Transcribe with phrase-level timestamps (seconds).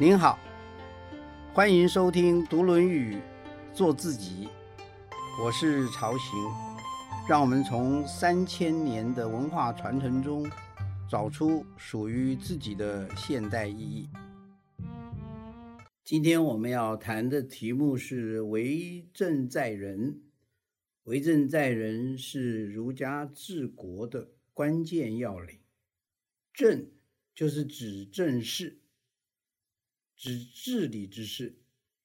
[0.00, 0.38] 您好，
[1.52, 3.16] 欢迎收听读《论语》，
[3.74, 4.48] 做自己。
[5.42, 6.38] 我是曹行，
[7.28, 10.48] 让我们从三千年的文化传承中，
[11.10, 14.08] 找出属于自己的现代意义。
[16.04, 20.22] 今天我们要谈的题目是“为政在人”。
[21.04, 25.58] 为政在人是儒家治国的关键要领。
[26.52, 26.86] 政
[27.34, 28.78] 就是指政事。
[30.18, 31.56] 指治理之事，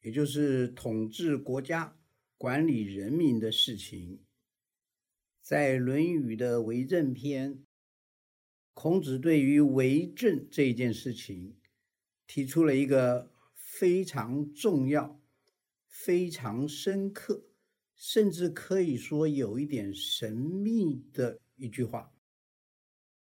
[0.03, 1.97] 也就是统治国家、
[2.37, 4.23] 管理人民的事情。
[5.41, 7.65] 在《论语》的为政篇，
[8.75, 11.57] 孔子对于为政这件事情，
[12.27, 15.19] 提出了一个非常重要、
[15.87, 17.47] 非常深刻，
[17.95, 22.13] 甚至可以说有一点神秘的一句话。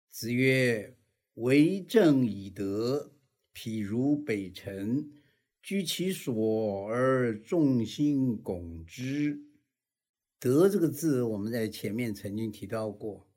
[0.10, 0.98] 子曰
[1.36, 3.12] ：“为政以德。”
[3.60, 5.10] 譬如北辰，
[5.64, 9.42] 居其所而众星拱之。
[10.40, 13.28] 德这个字，我们在前面曾经提到过，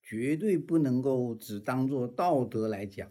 [0.00, 3.10] 绝对不能够只当做道德来讲。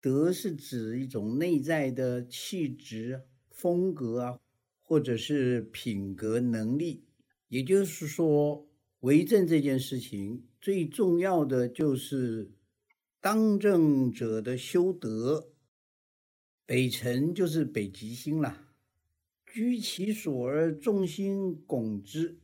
[0.00, 4.38] 德是指一种内在的气质、风格啊，
[4.80, 7.02] 或者是品格能力。
[7.48, 8.64] 也就是说，
[9.00, 12.52] 为政这件事情最重要的就是
[13.20, 15.49] 当政者的修德。
[16.70, 18.56] 北辰就是北极星了，
[19.44, 22.38] 居其所而众星拱之。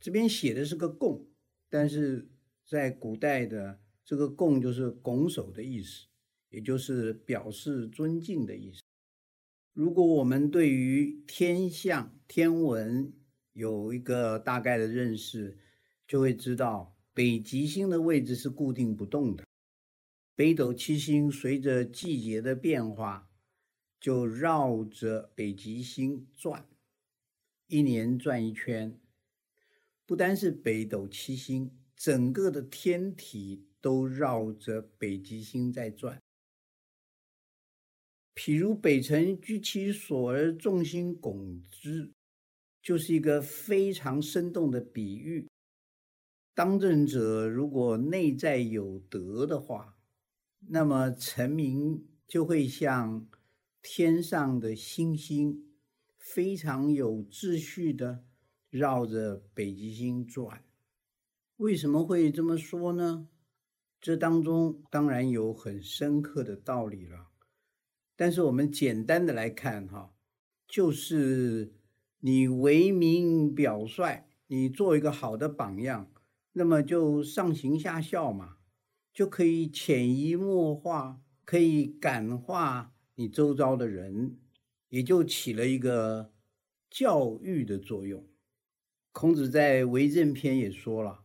[0.00, 1.24] 这边写的是个拱，
[1.68, 2.28] 但是
[2.66, 6.08] 在古代的这个拱就是拱手的意思，
[6.48, 8.82] 也就是表示尊敬的意思。
[9.74, 13.12] 如果我们对于天象、天文
[13.52, 15.56] 有一个大概的认识，
[16.08, 19.44] 就会知道北极星的位置是固定不动的。
[20.34, 23.30] 北斗七星随着季节的变化。
[24.06, 26.64] 就绕着北极星转，
[27.66, 28.96] 一年转一圈。
[30.04, 36.22] 不单是北斗七星，整个的天体都绕着北极星在转。
[38.36, 42.12] 譬如北辰居其所而众星拱之，
[42.80, 45.48] 就是一个非常生动的比喻。
[46.54, 49.98] 当政者如果内在有德的话，
[50.68, 53.26] 那么臣民就会像。
[53.88, 55.64] 天上的星星
[56.18, 58.24] 非常有秩序的
[58.68, 60.64] 绕着北极星转，
[61.58, 63.28] 为什么会这么说呢？
[64.00, 67.28] 这当中当然有很深刻的道理了。
[68.16, 70.12] 但是我们简单的来看哈，
[70.66, 71.72] 就是
[72.18, 76.10] 你为民表率，你做一个好的榜样，
[76.54, 78.56] 那么就上行下效嘛，
[79.14, 82.95] 就可以潜移默化，可以感化。
[83.16, 84.38] 你周遭的人
[84.90, 86.32] 也就起了一个
[86.90, 88.26] 教育的作用。
[89.10, 91.24] 孔子在《为政篇》也说了：“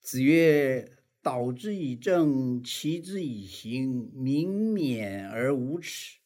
[0.00, 6.20] 子曰，导之以政，齐之以刑，民免而无耻；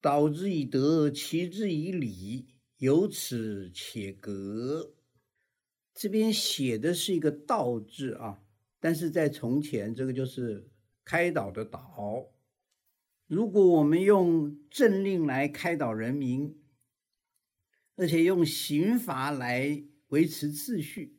[0.00, 2.46] 导之以德，齐之以礼，
[2.76, 4.94] 有耻且格。”
[5.92, 8.44] 这边写的是一个“道”字啊，
[8.78, 10.70] 但是在从前，这个就是
[11.04, 12.30] 开导的“导”。
[13.26, 16.56] 如果我们用政令来开导人民，
[17.96, 21.16] 而且用刑罚来维持秩序，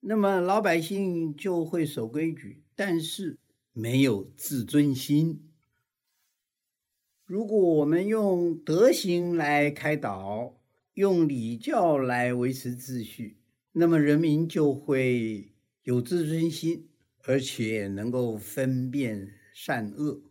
[0.00, 3.38] 那么老百姓就会守规矩，但是
[3.72, 5.50] 没有自尊心。
[7.24, 10.60] 如果我们用德行来开导，
[10.94, 13.38] 用礼教来维持秩序，
[13.72, 16.88] 那么人民就会有自尊心，
[17.24, 20.25] 而且能够分辨善恶。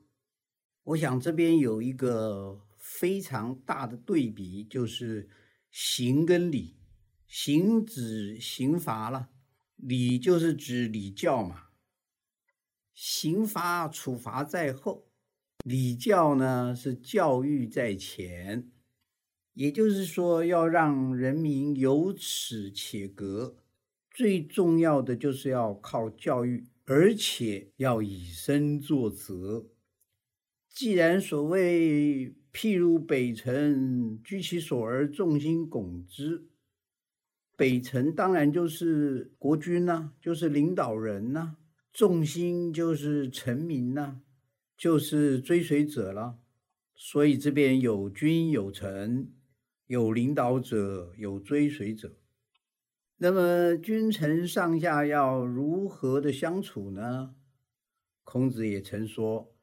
[0.85, 5.27] 我想这边有一个非常大的对比，就是
[5.69, 6.77] 刑跟礼。
[7.27, 9.29] 刑指刑罚了，
[9.75, 11.69] 礼就是指礼教嘛。
[12.93, 15.09] 刑罚处罚在后，
[15.63, 18.71] 礼教呢是教育在前。
[19.53, 23.57] 也就是说，要让人民有耻且格，
[24.11, 29.65] 最重要的就是要靠教育，而且要以身作则。
[30.75, 36.49] 既然所谓譬如北辰，居其所而众星拱之，
[37.55, 41.55] 北辰当然就是国君呐，就是领导人呐，
[41.93, 44.19] 众星就是臣民呐，
[44.75, 46.39] 就是追随者了。
[46.93, 49.31] 所以这边有君有臣，
[49.87, 52.17] 有领导者，有追随者。
[53.15, 57.33] 那么君臣上下要如何的相处呢？
[58.25, 59.54] 孔子也曾说。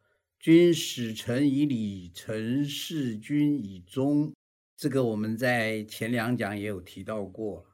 [0.43, 4.35] 君使臣以礼，臣事君以忠。
[4.77, 7.65] 这个我们在前两讲也有提到过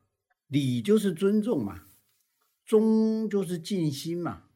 [0.48, 1.86] 礼就是尊重嘛，
[2.66, 4.50] 忠就是尽心嘛。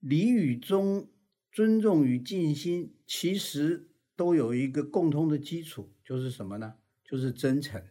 [0.00, 1.10] 礼与忠、
[1.52, 6.76] 尊重与尽心，其实都有一个共通的基础，就是什么呢？
[7.04, 7.84] 就是真诚。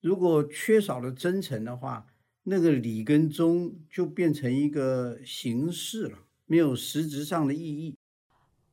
[0.00, 2.06] 如果缺少了真诚的话，
[2.44, 7.95] 那个礼跟忠就变成一个形式了，没有实质上的意义。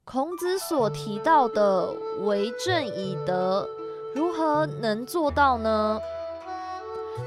[0.05, 1.89] 孔子所提到的
[2.25, 3.67] 为政以德，
[4.13, 5.97] 如何能做到呢？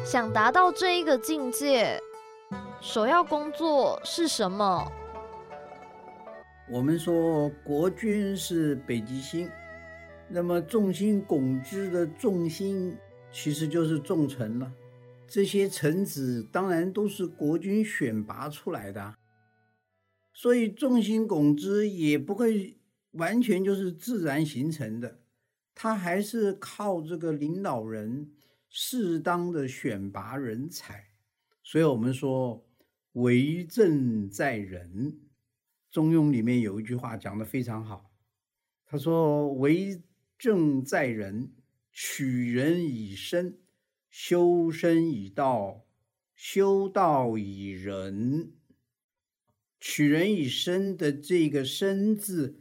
[0.04, 1.98] 想达到这一个境界，
[2.82, 4.92] 首要工作是什么？
[6.70, 9.50] 我们说国君是北极星，
[10.28, 12.94] 那么众星拱之的众星，
[13.32, 14.70] 其实就是众臣了。
[15.26, 19.14] 这些臣子当然都是国君选拔出来的，
[20.38, 22.76] 所以众星拱之也不会
[23.12, 25.22] 完全就是自然形成的，
[25.74, 28.30] 他还是靠这个领导人
[28.68, 31.06] 适当的选拔人才。
[31.62, 32.66] 所以我们说
[33.12, 34.90] “为政在人”，
[35.90, 38.10] 《中庸》里面有一句话讲的非常好，
[38.84, 40.02] 他说：“为
[40.36, 41.50] 政在人，
[41.90, 43.58] 取人以身。”
[44.10, 45.86] 修身以道，
[46.34, 48.52] 修道以仁。
[49.88, 52.58] 取人以身的这个“身”字，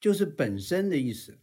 [0.00, 1.38] 就是本身的意思。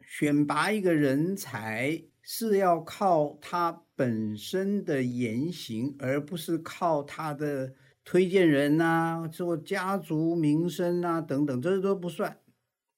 [0.00, 12.40] 选拔一个人才，是要靠他本身的言行，而不是靠他的推荐人呐、做家族名声啊等等，这都不算。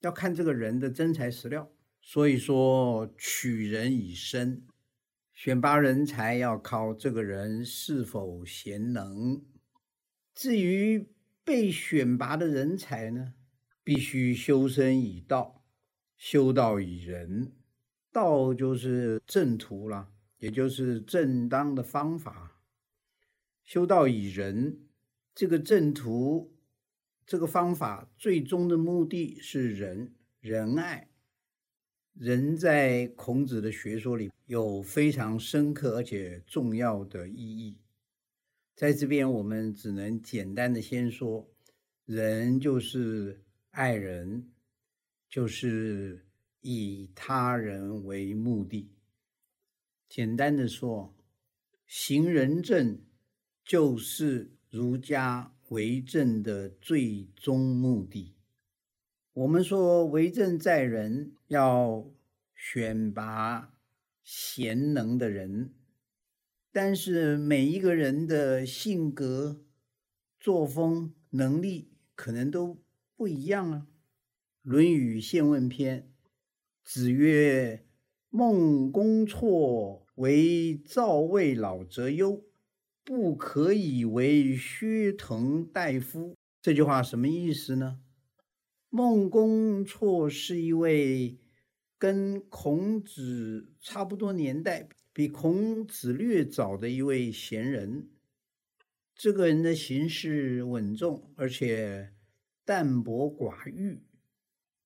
[0.00, 1.70] 要看这个人的真材实料。
[2.00, 4.66] 所以说，取人以身。
[5.34, 9.42] 选拔人才要靠这个人是否贤能，
[10.34, 11.06] 至于
[11.44, 13.34] 被选拔的人才呢，
[13.82, 15.64] 必须修身以道，
[16.16, 17.52] 修道以仁。
[18.12, 22.60] 道就是正途了，也就是正当的方法。
[23.62, 24.80] 修道以仁，
[25.32, 26.52] 这个正途，
[27.24, 31.08] 这个方法，最终的目的是仁仁爱。
[32.14, 37.78] 仁在孔子的学说里有非常深刻而且重要的意义，
[38.74, 41.46] 在这边我们只能简单的先说，
[42.06, 44.50] 人就是爱人，
[45.28, 46.26] 就是
[46.60, 48.90] 以他人为目的。
[50.08, 51.14] 简单的说，
[51.86, 52.98] 行仁政
[53.64, 58.34] 就是儒家为政的最终目的。
[59.32, 62.10] 我们说为政在人，要
[62.56, 63.72] 选拔
[64.24, 65.72] 贤能的人，
[66.72, 69.64] 但是每一个人的性格、
[70.38, 72.80] 作风、能力可能都
[73.16, 73.86] 不一样啊。
[74.70, 76.02] 《论语宪问篇》，
[76.84, 77.86] 子曰
[78.30, 82.44] ：“孟公绰为赵魏老则优，
[83.02, 88.00] 不可以为薛腾大夫。”这句话什么意思呢？
[88.90, 91.40] 孟公绰是一位
[91.98, 94.88] 跟孔子差不多年代、
[95.20, 98.08] 比孔子略早的一位贤人。
[99.14, 102.14] 这个人的行事稳重，而且
[102.64, 104.00] 淡泊寡欲。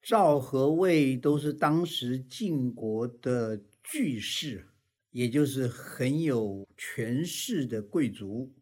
[0.02, 4.66] 赵和魏都是当时晋国的巨士，
[5.12, 8.52] 也就是很有权势的贵族。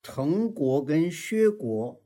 [0.00, 2.02] 滕国跟薛国。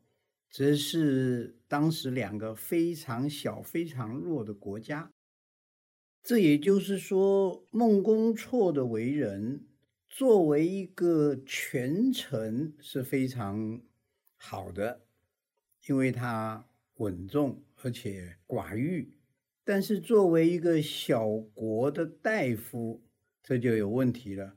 [0.50, 5.12] 则是当时两个非常小、非常弱的国家。
[6.22, 9.66] 这也就是说，孟公绰的为人，
[10.08, 13.80] 作为一个权臣是非常
[14.36, 15.02] 好的，
[15.88, 19.12] 因为他稳重而且寡欲。
[19.64, 23.02] 但是作为一个小国的大夫，
[23.42, 24.56] 这就有问题了，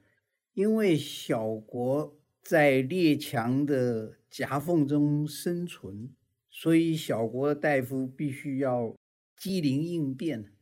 [0.54, 2.20] 因为小国。
[2.46, 6.14] 在列强的夹缝中生存，
[6.50, 8.94] 所以小国的大夫必须要
[9.38, 10.53] 机灵应变，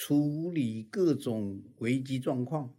[0.00, 2.72] 处理各种危机状况。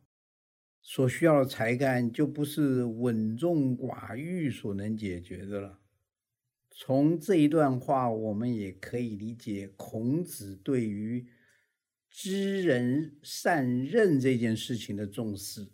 [0.81, 5.81] 所需要的才干就不是稳重寡欲所能解决的了。
[6.71, 11.27] 从这一段话，我们也可以理解孔子对于
[12.09, 15.67] 知人善任这件事情的重视。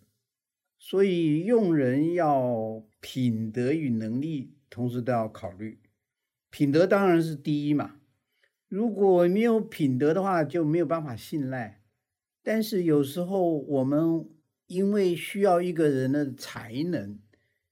[0.79, 5.79] 所以用人要品德与能力同时都要考虑，
[6.49, 7.99] 品德当然是第一嘛。
[8.75, 11.81] 如果没有品德的话，就没有办法信赖。
[12.43, 14.29] 但是有时候我们
[14.67, 17.17] 因为需要一个人的才能，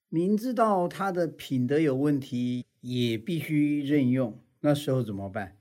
[0.07, 4.39] 明知道他的品德有问题，也必须任用。
[4.62, 5.57] 那时候怎么办？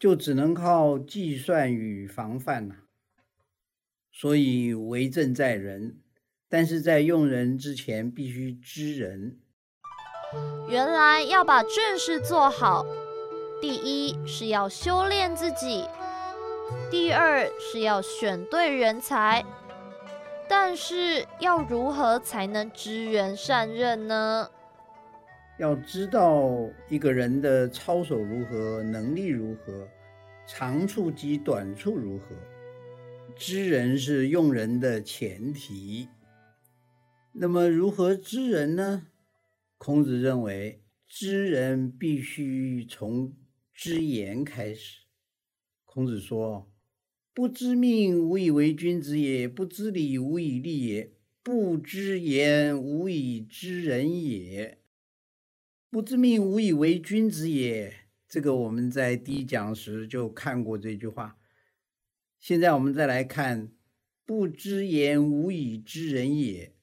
[0.00, 2.74] 就只能靠计算与防范了。
[4.10, 6.00] 所以为政在人，
[6.48, 9.38] 但是在用人之前必须知人。
[10.68, 12.84] 原来要把正事做好，
[13.60, 15.84] 第一是要修炼自己，
[16.90, 19.44] 第二是要选对人才。
[20.48, 24.50] 但是要如何才能知人善任呢？
[25.58, 26.50] 要知道
[26.88, 29.86] 一个人的操守如何，能力如何，
[30.46, 32.34] 长处及短处如何。
[33.36, 36.08] 知人是用人的前提。
[37.32, 39.06] 那么如何知人呢？
[39.78, 43.32] 孔子认为，知人必须从
[43.82, 45.04] 知言开始。
[45.86, 46.70] 孔子说。
[47.32, 54.82] 不知命，无以为君子也；不知礼，无以立也；不知言，无以知人也。
[55.88, 58.00] 不知命，无以为君子也。
[58.28, 61.38] 这个我们在第一讲时就看过这句话。
[62.38, 63.72] 现在我们再来看
[64.26, 66.74] “不知言，无以知人也”，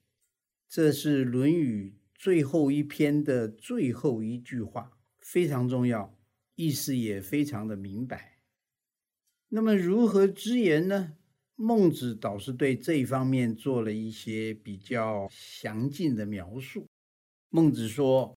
[0.67, 6.16] 这是《论语》最后一篇的最后一句话，非常重要，
[6.57, 8.39] 意思也非常的明白。
[9.49, 11.13] 那么如何知言呢？
[11.55, 16.87] 孟子倒是对这一方面做了一些比较详尽的描述。
[17.49, 18.35] 孟子说：“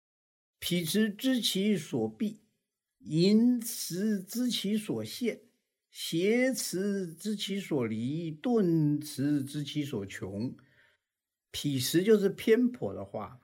[0.60, 2.42] 彼辞知其所必，
[3.00, 5.42] 淫辞知其所限，
[5.92, 10.56] 挟辞知其所离，顿辞知其所穷。”
[11.52, 13.40] 彼辞就是偏颇的话。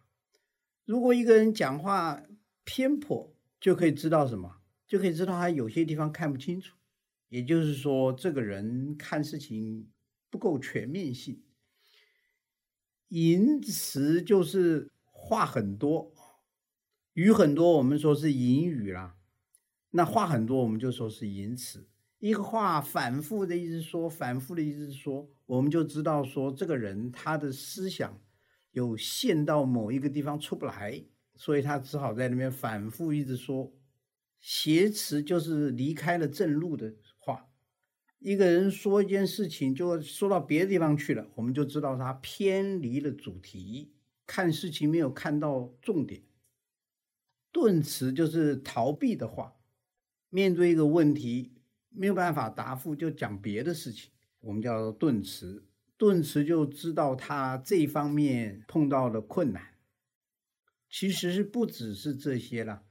[0.86, 2.24] 如果一个人讲话
[2.64, 4.63] 偏颇，就可以知道什么？
[4.94, 6.78] 就可以知道他有些地方看不清楚。
[7.30, 9.90] 也就是说，这个人看事情
[10.30, 11.42] 不够全面性。
[13.08, 16.14] 淫词就是话很多，
[17.14, 19.18] 语很多，我们说是淫语啦。
[19.90, 21.90] 那话很多，我们就说是淫词。
[22.20, 28.22] 一个话反复的一直说，反复的一直说，我们就知道说这个人他的思想
[28.70, 31.04] 有陷到某一个地方出不来，
[31.36, 33.74] 所以他只好在那边反复一直说。
[34.46, 37.48] 挟持就是离开了正路的话。
[38.20, 43.94] 一个人说一件事情，就说到别的地方去了，我们就知道他偏离了主题，
[44.28, 46.24] 看事情没有看到重点。
[47.54, 49.56] 顿词就是逃避的话，
[50.30, 51.54] 面对一个问题
[51.90, 55.66] 没有办法答复，就讲别的事情，我们叫顿词。
[55.96, 59.76] 顿词就知道他这方面碰到了困难。
[60.90, 62.84] 其实是不只是这些了。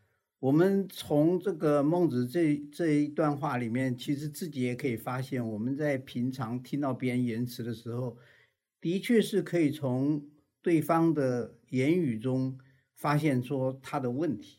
[0.43, 8.17] 我们从这个孟子这这一段话里面，其实自己也可以发现，我们在平常听到别人言辞的时候，
[8.81, 10.21] 的确是可以从
[10.61, 12.59] 对方的言语中
[12.97, 14.59] 发现说他的问题。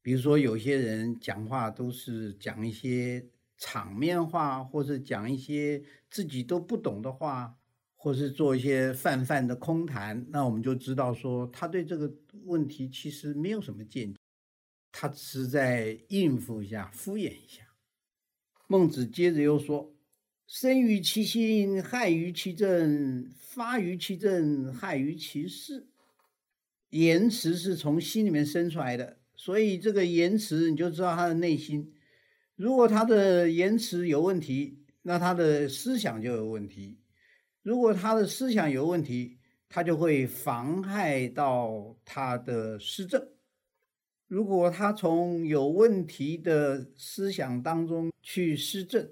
[0.00, 3.22] 比如说，有些人讲话都是讲一些
[3.58, 7.54] 场面话，或是讲一些自己都不懂的话，
[7.94, 12.10] 或是做一些泛泛的空谈，那我们就知道说他对这个
[12.46, 14.18] 问题其实没有什么见解。
[15.00, 17.62] 他只是在应付一下、敷衍一下。
[18.66, 19.94] 孟子接着又说
[20.46, 25.88] ：“生于其心，害于其政；发于其政，害于其事。”
[26.90, 31.94] 言辞是从心里面生出来的，所以这个言辞你就知道他的内心。
[32.54, 36.98] 如果他的言辞有问题，那他的思想就有问题；
[37.62, 43.26] 如果他的思想有问题，他就会妨害到他的施政。
[44.30, 49.10] 如果他从有问题的思想当中去施政，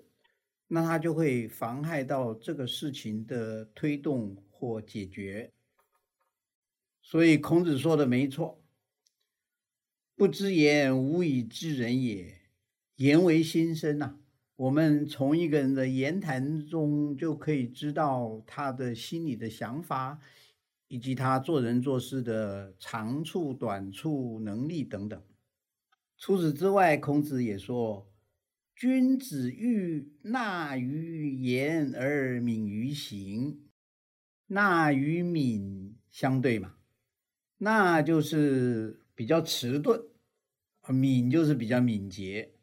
[0.68, 5.50] 那他就会妨害到这个事情的推动或解决。
[7.02, 8.62] 所以孔子说的没错
[10.14, 12.38] ，“不知言，无以知人也。”
[12.94, 14.14] 言为心声呐，
[14.54, 20.20] 我们从一个人的言谈中就可以知道他的心里的想法。
[20.88, 25.22] 以及他做人做事的长处、短处、能力等等。
[26.16, 28.10] 除此之外，孔子也说
[28.74, 33.62] ：“君子欲纳于言而敏于行。”
[34.50, 36.76] 纳与敏相对嘛，
[37.58, 40.02] 纳就是比较迟钝，
[40.88, 42.54] 敏就是比较敏捷。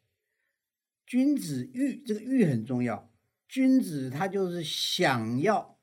[1.06, 3.08] 君子欲这个欲很重要，
[3.46, 5.75] 君子他就是想要。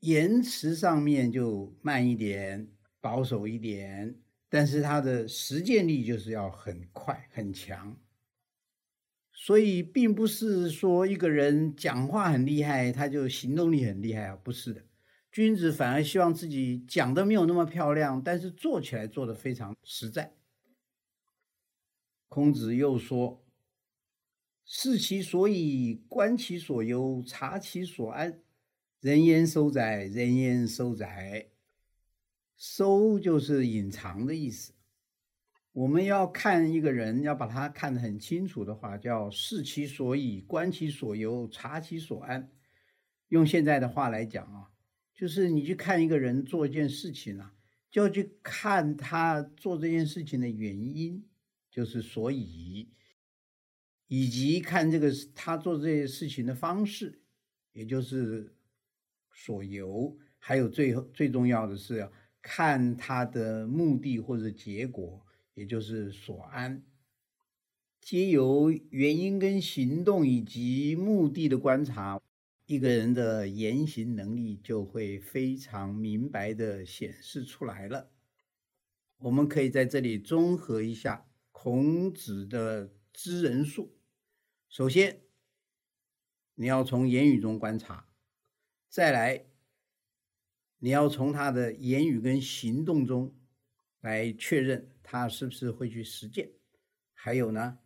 [0.00, 2.68] 言辞上面就慢一点，
[3.00, 4.16] 保守一点，
[4.48, 7.96] 但是他的实践力就是要很快很强。
[9.32, 14.84] 所以，并不是说一个人讲话很厉害，他就行动力很厉害啊，不是的。
[15.32, 20.34] 君子反而希望自己讲的没有那么漂亮，但是做起来做的非常实在。
[22.28, 23.42] 孔子又说
[24.66, 28.40] ：“视其所以，观其所由，察其所安。
[29.00, 30.04] 人焉收窄？
[30.04, 31.48] 人焉收窄？
[32.54, 34.74] 收就是隐藏的意思。
[35.72, 42.52] 我们要看一个人，要把他看得很清楚的话，叫视其所以，观其所由，察其所安。
[43.28, 44.70] 用现在的话来讲啊，
[45.14, 47.54] 就是你去看一个人做一件事情啊，
[47.90, 51.24] 就要去看他做这件事情的原因，
[51.70, 52.92] 就是所以，
[54.08, 57.22] 以及看这个他做这些事情的方式，
[57.72, 58.54] 也就是
[59.32, 62.10] 所由，还有最后最重要的是
[62.42, 65.24] 看他的目的或者结果。
[65.54, 66.82] 也就是所安，
[68.00, 72.18] 皆由原因跟行动以及目的的观察，
[72.64, 78.10] 一个人的言行能力就会非常明白的显示出来了。
[79.18, 83.98] 我们可以在这里综合一下孔子的知人术。
[84.70, 85.20] 首先，
[86.54, 88.06] 你要从言语中观察；
[88.90, 89.46] 再来，
[90.80, 93.32] 你要从他的言语跟行动中
[94.00, 94.90] 来确认。
[95.00, 96.50] 他是不是会去实践？
[97.14, 97.78] 还有呢，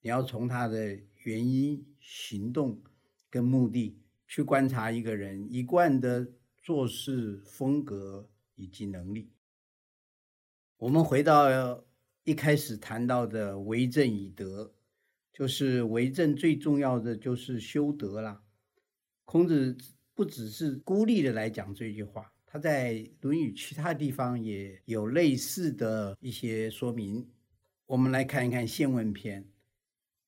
[0.00, 2.80] 你要从他的原因、行动
[3.28, 6.28] 跟目的去观察一个人一贯的
[6.60, 9.32] 做事风格以及能力。
[10.76, 11.84] 我们回到
[12.22, 14.74] 一开始谈到的为政以德，
[15.32, 18.44] 就是为政最重要的就是修德啦。
[19.24, 19.76] 孔子
[20.14, 22.32] 不只是孤立的来讲这句话。
[22.46, 27.26] 他在《论语》其他地方也有类似的一些说明。
[27.86, 29.42] 我们来看一看《宪问篇》。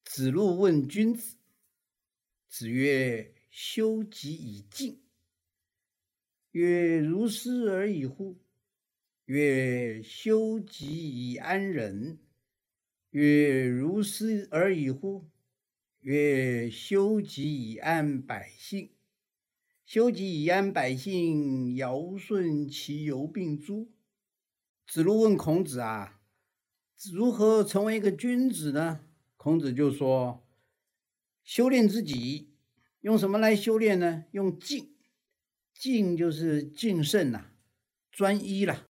[0.04, 1.36] 子路问君子，
[2.48, 5.02] 子曰：“修己以敬。”
[6.52, 8.38] 曰：“如斯而已乎？”
[9.26, 10.86] 曰：“修己
[11.32, 12.18] 以安人。”
[13.10, 15.26] 曰：“如斯而已乎？”
[16.00, 18.90] 曰：“修己以安百姓。”
[19.86, 23.92] 修己以安百姓，尧舜其犹并诸。
[24.86, 26.22] 子路问孔子啊，
[27.12, 29.00] 如何成为一个君子呢？
[29.36, 30.42] 孔子就说：
[31.42, 32.54] 修炼自己，
[33.02, 34.24] 用什么来修炼呢？
[34.30, 34.96] 用静，
[35.74, 37.50] 静就是静慎呐，
[38.10, 38.86] 专一啦，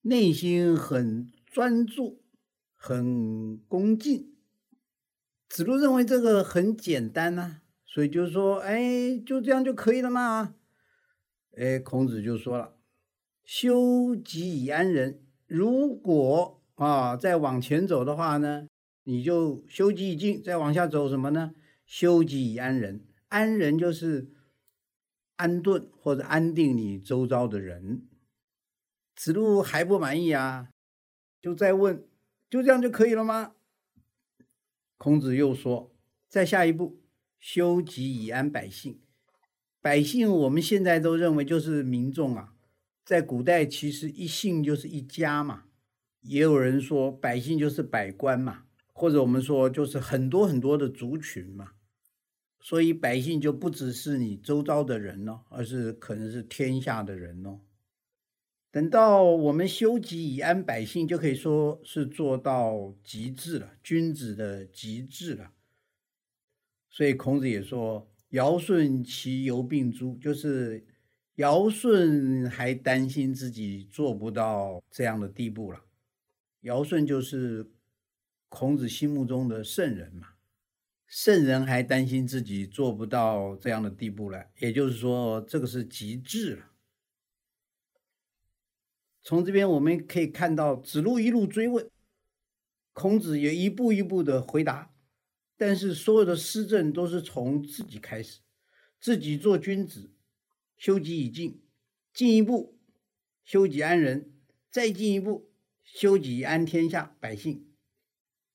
[0.00, 2.24] 内心很专注，
[2.74, 4.34] 很恭敬。
[5.48, 7.61] 子路认为这个很简单呐。
[7.92, 10.54] 所以就是说，哎，就这样就可以了吗？
[11.58, 12.78] 哎，孔子就说了
[13.44, 15.22] ：“修己以安人。
[15.46, 18.66] 如果啊，再往前走的话呢，
[19.04, 21.52] 你就修己以敬；再往下走什么呢？
[21.84, 23.04] 修己以安人。
[23.28, 24.32] 安人就是
[25.36, 28.08] 安顿或者安定你周遭的人。”
[29.14, 30.70] 子路还不满意啊，
[31.42, 32.08] 就再问
[32.48, 33.52] ：“就这样就可以了吗？”
[34.96, 35.94] 孔子又说
[36.30, 36.98] ：“再下一步。”
[37.42, 39.00] 修己以安百姓，
[39.80, 42.54] 百姓我们现在都认为就是民众啊，
[43.04, 45.64] 在古代其实一姓就是一家嘛，
[46.20, 51.72] 也有人说百姓就是百官嘛，或者我们说就是很多很多的族群嘛，
[52.60, 57.58] 所以百姓就不只是你周遭的人哦，而是可能是天下的人哦。
[58.70, 65.50] 等到我们修己以安百姓，就可以说是做到极致了，君子的极致了。
[66.94, 70.86] 所以孔子也说：“尧舜其犹并诸，就是
[71.36, 75.82] 尧舜还担心自己做不到这样的地步了。
[76.60, 77.72] 尧舜就是
[78.50, 80.34] 孔子心目中的圣人嘛，
[81.06, 86.66] 圣人还担心自己做不到这样的地步了，也就是说，这个是极致了。
[89.22, 91.90] 从这边我们可以看到，子路一路追问，
[92.92, 94.90] 孔子也一步一步的回答。”
[95.64, 98.40] 但是所有的施政都是从自己开始，
[98.98, 100.10] 自己做君子，
[100.76, 101.62] 修己以敬，
[102.12, 102.80] 进一步
[103.44, 104.32] 修己安人，
[104.72, 105.52] 再进一步
[105.84, 107.68] 修己安天下百姓。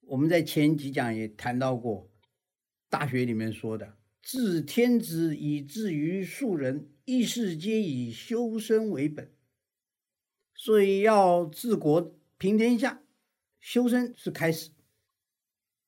[0.02, 2.12] 我们在前几讲也谈到过，
[2.89, 9.34] 《大学》里面说的“治天子以至于庶人，一世皆以修身为本”，
[10.54, 13.02] 所以要治国平天下，
[13.62, 14.72] 修身是开始。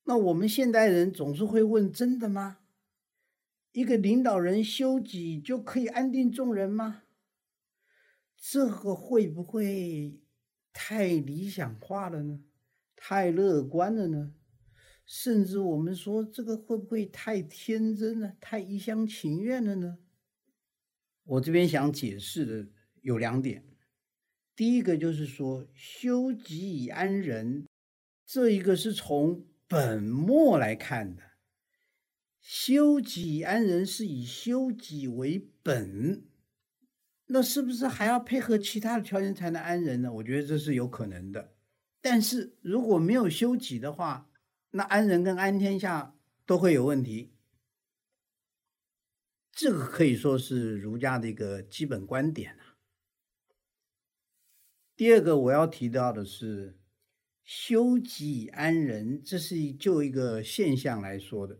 [0.09, 2.57] 那我们现代人总是会问：真的吗？
[3.73, 7.03] 一个领导人修己就可以安定众人吗？
[8.35, 10.19] 这个会不会
[10.73, 12.41] 太理想化了呢？
[12.95, 14.33] 太乐观了呢？
[15.05, 18.33] 甚至我们说这个会不会太天真了？
[18.41, 19.99] 太一厢情愿了呢？
[21.23, 22.67] 我这边想解释的
[23.03, 23.63] 有两点。
[24.55, 27.67] 第一个就是说，修己以安人，
[28.25, 29.45] 这一个是从。
[29.69, 31.21] 本末来看的，
[32.41, 36.25] 修己安人是以修己为本，
[37.27, 40.11] 那是不是还要配合其他的条件才能安人呢？
[40.11, 41.53] 我觉得这是有可能的。
[42.01, 44.31] 但是如果没有修己的话，
[44.71, 46.15] 那安人跟安天下
[46.47, 47.35] 都会有问题。
[49.51, 52.79] 这个可以说是儒家的一个基本观点啊。
[54.95, 56.78] 第二个我要提到的是，
[57.51, 61.57] 修己安人，这是就一个现象来说的。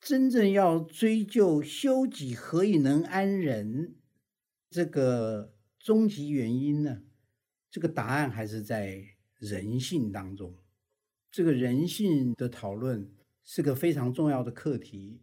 [0.00, 3.96] 真正要追究修己何以能安人
[4.70, 7.02] 这个终极原因呢？
[7.70, 9.04] 这个答案还是在
[9.36, 10.56] 人性当中。
[11.30, 15.20] 这个人性的讨论是个非常重要的课题。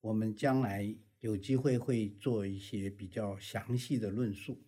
[0.00, 4.58] 我们将来有机会会做一些比较详细的论述。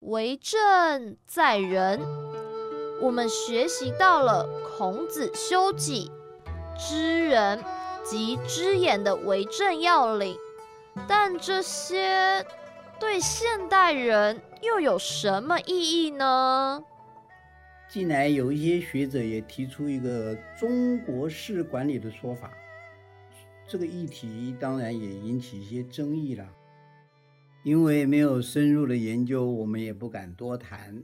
[0.00, 1.98] 为政在人，
[3.00, 6.10] 我们学习到了孔子修己、
[6.78, 7.62] 知人
[8.04, 10.36] 及知言的为政要领，
[11.06, 12.46] 但这些
[12.98, 16.82] 对现代人又有什么意义呢？
[17.88, 22.50] 近来有一些学者也提出一个中国式管理的说法。
[23.66, 26.46] 这个议题当然也引起一些争议了，
[27.62, 31.02] 因为没有深入的研究，我们也不敢多谈。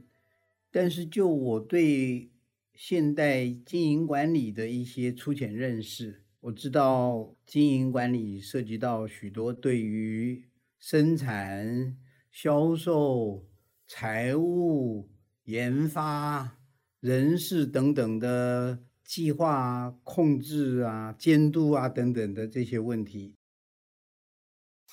[0.71, 2.31] 但是就我对
[2.75, 10.45] 现代经营管理的一些粗浅认识，我知道经营管理涉及到许多对于
[10.79, 11.97] 生产、
[12.31, 13.47] 销售、
[13.87, 15.11] 财务、
[15.45, 16.59] 研发、
[17.01, 18.85] 人事等等的。
[19.03, 23.35] 计划、控制啊、监督啊等等的这些问题，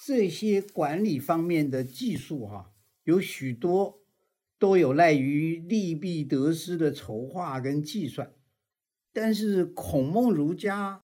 [0.08, 4.02] 这些管理方面的技术哈，有许多
[4.60, 8.34] 都有赖于利弊得失的筹划跟计算。
[9.14, 11.02] 但是孔孟儒家，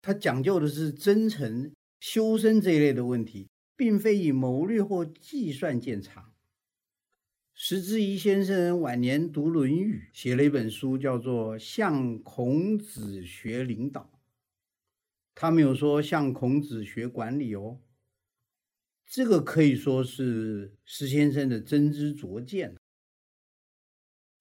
[0.00, 6.32] 他讲究的是真诚、修身这一类的问题，并非以谋略或计算见长。
[7.54, 14.10] 石之仪先生晚年读《论语》，写了一本书，叫做《向孔子学领导》。
[15.34, 17.78] 他没有说向孔子学管理哦。
[19.06, 22.74] 这个可以说是石先生的真知灼见。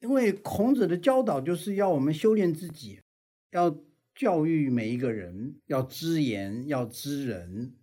[0.01, 2.99] 因为孔子的教导就是要我们修炼自己，
[3.51, 3.75] 要
[4.15, 7.75] 教育每一个人，要知言，要知人。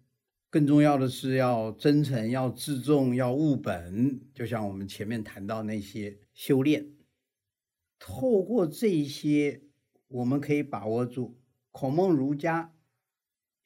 [0.50, 4.20] 更重要的是要真诚，要自重，要务本。
[4.34, 6.90] 就像我们前面谈到那些修炼，
[7.98, 9.62] 透过这些，
[10.08, 11.38] 我们可以把握住
[11.70, 12.74] 孔孟儒家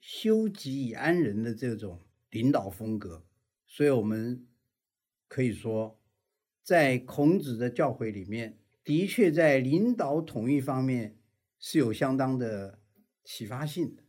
[0.01, 3.25] 修己以安人的这种领导风格。
[3.67, 4.47] 所以，我们
[5.29, 6.02] 可以说，
[6.63, 11.17] 在孔子的教诲里面，的确在领导统一方面
[11.59, 12.79] 是有相当的
[13.25, 14.03] 启发性的。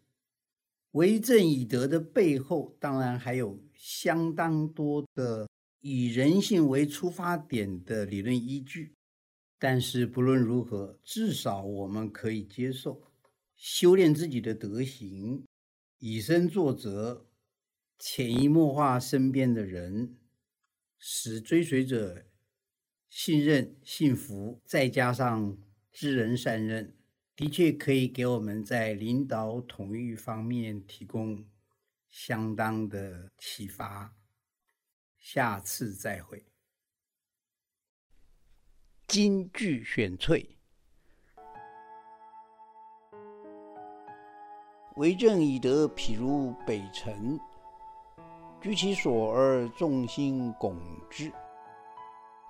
[0.92, 8.94] 为政以德的背后，当然还有相当多的以人性为出发点的理论依据。
[9.58, 13.02] 但是不论如何，至少我们可以接受
[13.56, 15.44] 修炼自己的德行，
[15.98, 17.26] 以身作则，
[17.98, 20.18] 潜移默化身边的人，
[21.00, 22.24] 使追随者
[23.16, 25.56] 信任、信服，再加上
[25.92, 26.98] 知人善任。
[27.36, 31.46] 的确可以给我们在领导统御方面提供
[32.10, 34.12] 相当的启发。
[35.20, 36.44] 下次再会。
[39.08, 40.58] 金句选粹：
[44.96, 47.40] 为政以德，譬如北辰，
[48.60, 50.76] 居其所而众星拱
[51.12, 51.32] 之。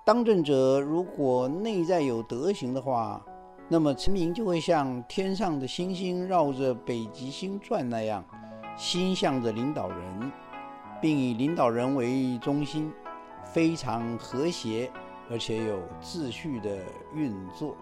[0.04, 3.24] 当政者如果内在有德行的话，
[3.68, 8.22] 那么，臣民就会像天上的星星绕着北极星转那样，
[8.76, 10.30] 心向着领导人，
[11.00, 12.92] 并以领导人为中心，
[13.46, 14.90] 非常和谐
[15.30, 16.76] 而且有秩序的
[17.14, 17.74] 运作。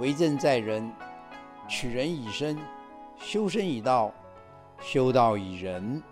[0.00, 0.90] 为政在人，
[1.68, 2.56] 取人以身，
[3.18, 4.10] 修身以道，
[4.80, 6.02] 修道以仁。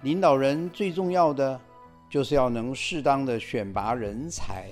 [0.00, 1.60] 领导人最重要的，
[2.08, 4.66] 就是要能适当的选拔人才，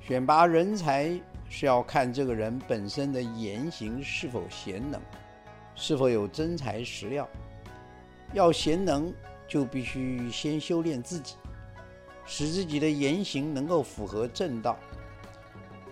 [0.00, 1.20] 选拔人才。
[1.52, 5.00] 是要看这个人本身的言行是否贤能，
[5.74, 7.28] 是否有真材实料。
[8.32, 9.12] 要贤能，
[9.48, 11.34] 就必须先修炼自己，
[12.24, 14.78] 使自己的言行能够符合正道。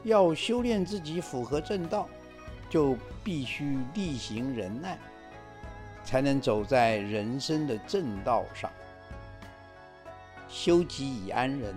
[0.04, 2.08] 要修炼自己符合正道，
[2.70, 4.96] 就必须力行仁爱，
[6.04, 8.70] 才能走在人生的正道上。
[10.48, 11.74] 修己以安人。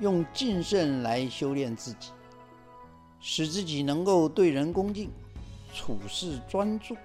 [0.00, 2.10] 用敬慎来修炼自己，
[3.20, 5.10] 使自己能够对人恭敬，
[5.72, 6.96] 处事专注。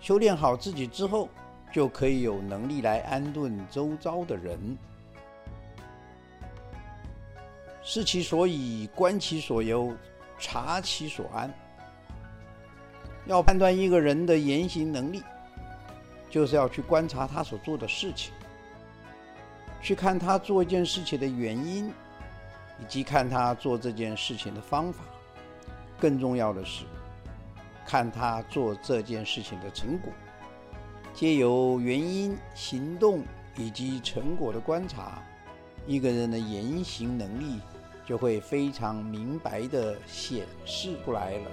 [0.00, 1.28] 修炼好自己之后，
[1.70, 4.76] 就可以有能力来安顿周遭的人。
[7.82, 9.94] 视其所以，观其所由，
[10.38, 11.52] 察其所安。
[13.26, 15.22] 要判断一个人的言行能力，
[16.32, 18.32] 就是要去观察他所做的事情，
[19.82, 21.92] 去看他做一件事情的原因，
[22.80, 25.04] 以及看他做这件事情的方法。
[26.00, 26.84] 更重要的是。
[27.84, 30.10] 看他做这件事情的成果，
[31.12, 33.22] 借由原因、行动
[33.56, 35.22] 以及成果的观察，
[35.86, 37.60] 一个人的言行能力
[38.06, 41.50] 就会非常明白的显示出来了。